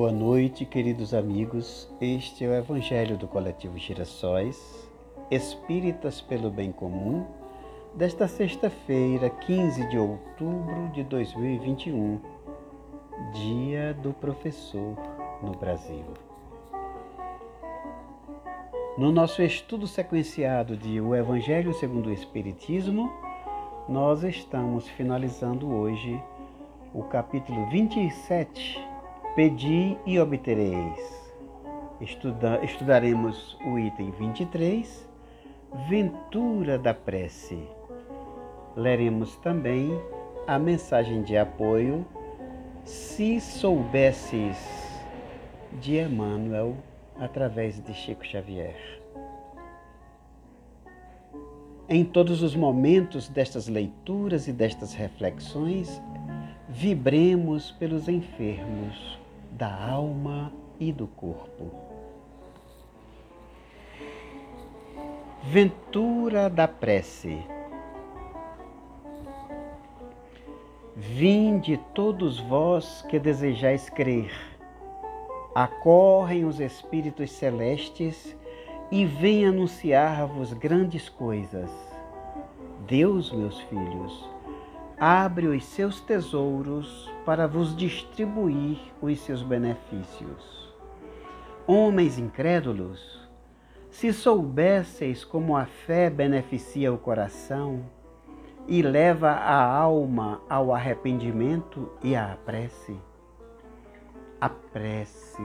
[0.00, 1.86] Boa noite, queridos amigos.
[2.00, 4.88] Este é o Evangelho do Coletivo Girassóis,
[5.30, 7.26] Espíritas pelo Bem Comum,
[7.94, 12.18] desta sexta-feira, 15 de outubro de 2021,
[13.34, 14.96] Dia do Professor
[15.42, 16.06] no Brasil.
[18.96, 23.12] No nosso estudo sequenciado de O Evangelho segundo o Espiritismo,
[23.86, 26.18] nós estamos finalizando hoje
[26.94, 28.89] o capítulo 27
[29.36, 30.98] Pedi e obtereis.
[32.00, 35.08] Estuda, estudaremos o item 23,
[35.88, 37.62] Ventura da Prece.
[38.74, 39.92] Leremos também
[40.48, 42.04] a mensagem de apoio,
[42.84, 44.58] Se Soubesses,
[45.80, 46.76] de Emmanuel,
[47.16, 49.00] através de Chico Xavier.
[51.88, 56.02] Em todos os momentos destas leituras e destas reflexões,
[56.68, 61.70] vibremos pelos enfermos da alma e do corpo.
[65.42, 67.42] Ventura da prece.
[70.96, 74.30] Vinde todos vós que desejais crer,
[75.54, 78.36] acorrem os Espíritos celestes
[78.90, 81.70] e vêm anunciar-vos grandes coisas.
[82.86, 84.28] Deus, meus filhos,
[85.00, 90.74] abre os seus tesouros para vos distribuir os seus benefícios.
[91.66, 93.26] Homens incrédulos,
[93.90, 97.82] se soubesseis como a fé beneficia o coração
[98.68, 102.94] e leva a alma ao arrependimento e à prece.
[104.38, 105.42] A prece,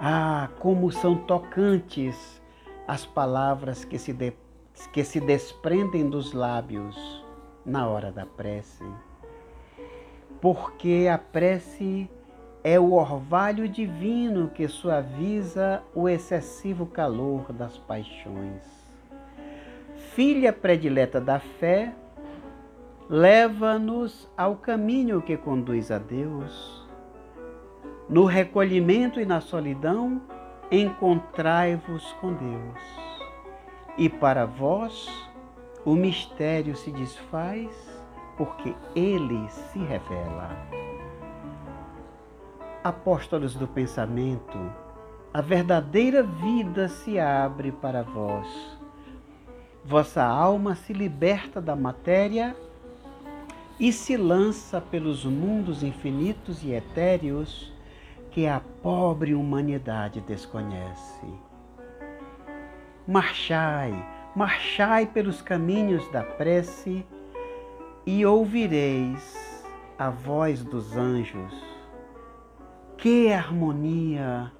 [0.00, 2.42] ah, como são tocantes
[2.86, 4.32] as palavras que se, de,
[4.92, 7.27] que se desprendem dos lábios
[7.68, 8.84] na hora da prece.
[10.40, 12.10] Porque a prece
[12.64, 18.62] é o orvalho divino que suaviza o excessivo calor das paixões.
[20.14, 21.92] Filha predileta da fé,
[23.08, 26.86] leva-nos ao caminho que conduz a Deus.
[28.08, 30.20] No recolhimento e na solidão,
[30.70, 32.80] encontrai-vos com Deus.
[33.96, 35.27] E para vós,
[35.84, 37.68] o mistério se desfaz
[38.36, 40.56] porque ele se revela.
[42.84, 44.58] Apóstolos do pensamento,
[45.32, 48.78] a verdadeira vida se abre para vós.
[49.84, 52.56] Vossa alma se liberta da matéria
[53.80, 57.72] e se lança pelos mundos infinitos e etéreos
[58.30, 61.26] que a pobre humanidade desconhece.
[63.06, 63.92] Marchai,
[64.38, 67.04] marchai pelos caminhos da prece
[68.06, 69.64] e ouvireis
[69.98, 71.52] a voz dos anjos.
[72.96, 74.52] Que harmonia!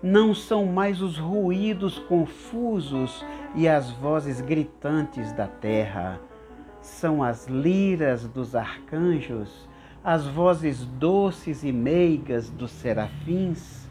[0.00, 3.26] Não são mais os ruídos confusos
[3.56, 6.20] e as vozes gritantes da terra,
[6.80, 9.68] são as liras dos arcanjos,
[10.04, 13.88] as vozes doces e meigas dos serafins,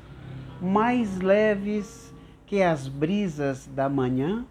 [0.61, 2.15] mais leves
[2.45, 4.45] que as brisas da manhã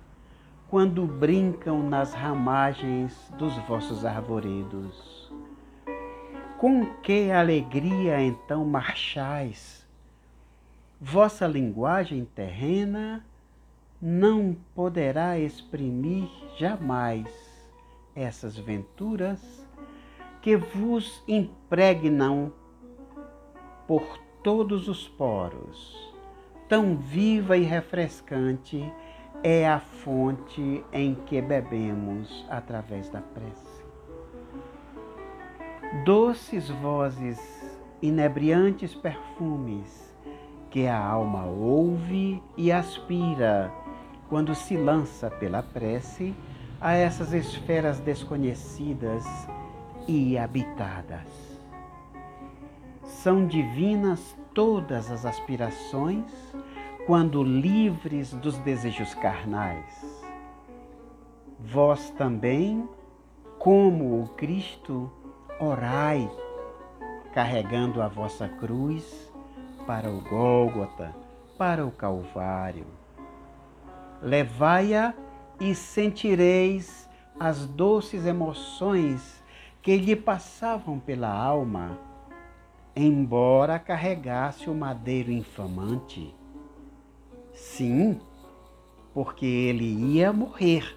[0.68, 5.32] quando brincam nas ramagens dos vossos arvoredos.
[6.58, 9.86] Com que alegria então marchais?
[11.00, 13.24] Vossa linguagem terrena
[14.00, 17.26] não poderá exprimir jamais
[18.14, 19.66] essas venturas
[20.42, 22.52] que vos impregnam
[23.86, 26.12] por todos os poros,
[26.68, 28.92] tão viva e refrescante
[29.42, 33.78] é a fonte em que bebemos através da prece.
[36.04, 37.38] Doces vozes,
[38.02, 40.14] inebriantes perfumes,
[40.70, 43.72] que a alma ouve e aspira
[44.28, 46.34] quando se lança pela prece
[46.80, 49.24] a essas esferas desconhecidas
[50.06, 51.26] e habitadas.
[53.02, 56.30] São divinas todas as aspirações
[57.08, 60.22] quando livres dos desejos carnais.
[61.58, 62.86] Vós também,
[63.58, 65.10] como o Cristo,
[65.58, 66.30] orai,
[67.32, 69.32] carregando a vossa cruz
[69.86, 71.16] para o Gólgota,
[71.56, 72.84] para o Calvário.
[74.20, 75.14] Levai-a
[75.58, 77.08] e sentireis
[77.40, 79.42] as doces emoções
[79.80, 81.98] que lhe passavam pela alma,
[82.94, 86.36] embora carregasse o madeiro infamante
[87.58, 88.20] Sim,
[89.12, 89.84] porque ele
[90.14, 90.96] ia morrer,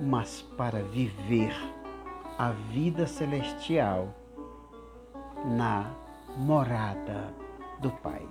[0.00, 1.54] mas para viver
[2.36, 4.12] a vida celestial
[5.44, 5.88] na
[6.36, 7.32] morada
[7.78, 8.26] do Pai.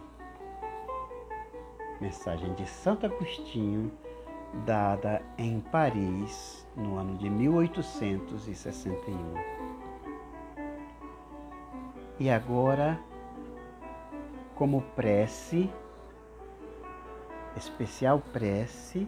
[2.02, 3.90] Mensagem de Santo Agostinho,
[4.66, 9.16] dada em Paris no ano de 1861.
[12.20, 13.00] E agora,
[14.54, 15.72] como prece,
[17.56, 19.08] especial prece,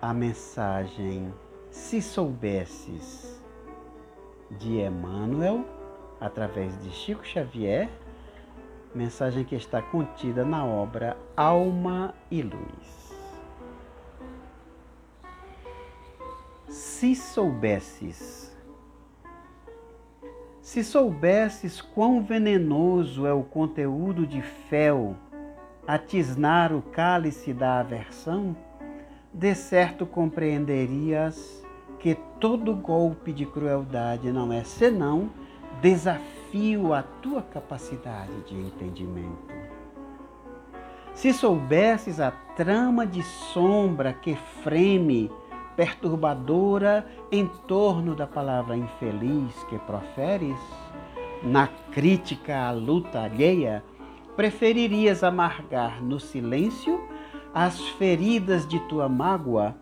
[0.00, 1.32] a mensagem
[1.70, 3.40] Se Soubesses
[4.50, 5.64] de Emmanuel,
[6.20, 7.88] através de Chico Xavier,
[8.94, 13.08] mensagem que está contida na obra Alma e Luz.
[16.68, 18.56] Se soubesses,
[20.60, 25.16] se soubesses quão venenoso é o conteúdo de fel
[25.88, 28.54] a tisnar o cálice da aversão,
[29.32, 31.64] de certo compreenderias
[31.98, 35.30] que todo golpe de crueldade não é senão
[35.80, 39.48] desafio à tua capacidade de entendimento.
[41.14, 45.32] Se soubesses a trama de sombra que freme,
[45.74, 50.58] perturbadora, em torno da palavra infeliz que proferes,
[51.42, 53.82] na crítica à luta alheia,
[54.38, 57.04] preferirias amargar no silêncio
[57.52, 59.74] as feridas de tua mágoa,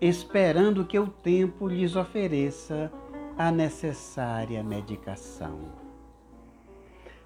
[0.00, 2.92] esperando que o tempo lhes ofereça
[3.36, 5.62] a necessária medicação.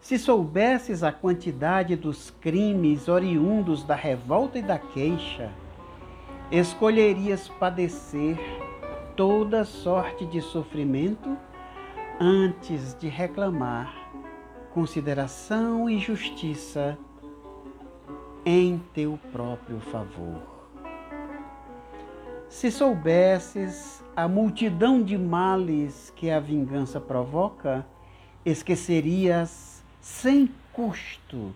[0.00, 5.53] Se soubesses a quantidade dos crimes oriundos da revolta e da queixa,
[6.50, 8.38] escolherias padecer
[9.14, 11.37] toda sorte de sofrimento
[12.19, 14.06] antes de reclamar
[14.76, 16.99] consideração e justiça
[18.44, 20.43] em teu próprio favor.
[22.46, 27.87] Se soubesses a multidão de males que a vingança provoca,
[28.44, 31.55] esquecerias sem custo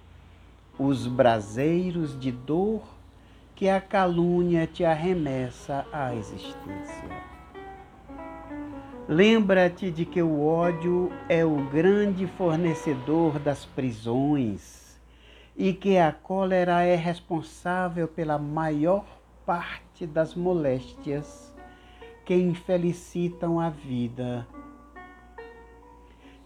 [0.78, 2.82] os braseiros de dor
[3.54, 7.39] que a calúnia te arremessa à existência.
[9.10, 15.00] Lembra-te de que o ódio é o grande fornecedor das prisões
[15.56, 19.04] e que a cólera é responsável pela maior
[19.44, 21.52] parte das moléstias
[22.24, 24.46] que infelicitam a vida.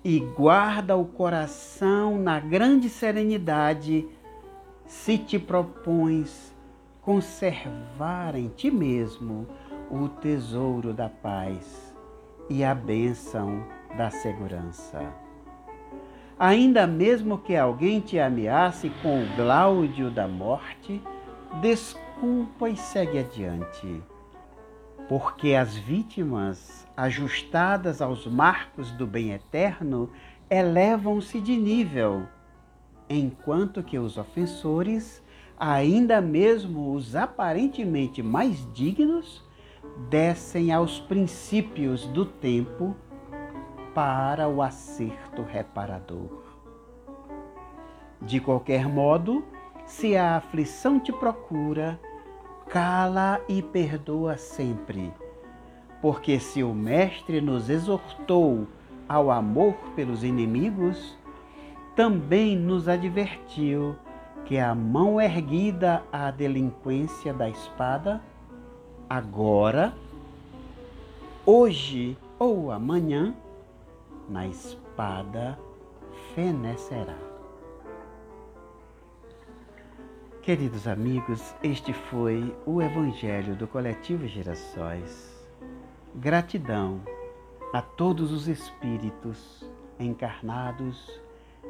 [0.02, 4.08] E guarda o coração na grande serenidade
[4.86, 6.50] se te propões
[7.02, 9.46] conservar em ti mesmo
[9.90, 11.93] o tesouro da paz
[12.48, 13.64] e a bênção
[13.96, 15.00] da segurança.
[16.38, 21.00] Ainda mesmo que alguém te ameace com o gláudio da morte,
[21.60, 24.02] desculpa e segue adiante.
[25.08, 30.10] Porque as vítimas, ajustadas aos marcos do bem eterno,
[30.50, 32.26] elevam-se de nível,
[33.08, 35.22] enquanto que os ofensores,
[35.56, 39.43] ainda mesmo os aparentemente mais dignos,
[40.08, 42.94] descem aos princípios do tempo
[43.94, 46.42] para o acerto reparador.
[48.20, 49.44] De qualquer modo,
[49.86, 52.00] se a aflição te procura,
[52.68, 55.12] cala e perdoa sempre,
[56.00, 58.66] porque se o Mestre nos exortou
[59.08, 61.16] ao amor pelos inimigos,
[61.94, 63.94] também nos advertiu
[64.44, 68.20] que a mão erguida à delinquência da espada
[69.08, 69.94] agora,
[71.44, 73.34] hoje ou amanhã,
[74.28, 75.58] na espada
[76.34, 77.16] fenecerá.
[80.42, 85.34] Queridos amigos, este foi o Evangelho do Coletivo Gerações.
[86.14, 87.00] Gratidão
[87.72, 89.64] a todos os espíritos
[89.98, 91.20] encarnados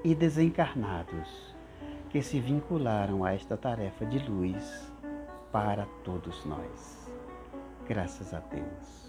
[0.02, 1.54] e desencarnados
[2.10, 4.92] que se vincularam a esta tarefa de luz
[5.50, 7.03] para todos nós.
[7.86, 9.03] Graças a Deus.